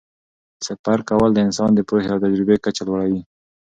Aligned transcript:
د 0.57 0.59
سفر 0.67 0.99
کول 1.09 1.29
د 1.33 1.39
انسان 1.47 1.69
د 1.73 1.79
پوهې 1.89 2.07
او 2.13 2.21
تجربې 2.23 2.55
کچه 2.65 2.83
لوړوي. 2.87 3.21